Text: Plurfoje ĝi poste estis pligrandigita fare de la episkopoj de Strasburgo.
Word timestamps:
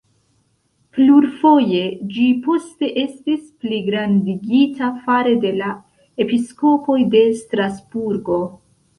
Plurfoje 0.99 1.81
ĝi 2.13 2.23
poste 2.45 2.87
estis 3.01 3.43
pligrandigita 3.65 4.89
fare 5.03 5.33
de 5.43 5.51
la 5.57 5.67
episkopoj 6.25 6.97
de 7.17 7.21
Strasburgo. 7.43 8.39